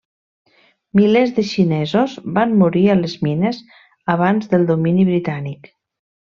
Milers 0.99 1.33
de 1.35 1.45
xinesos 1.49 2.15
van 2.39 2.57
morir 2.63 2.83
a 2.93 2.97
les 3.03 3.15
mines 3.29 3.61
abans 4.17 4.53
del 4.57 4.69
domini 4.75 5.07
britànic. 5.15 5.75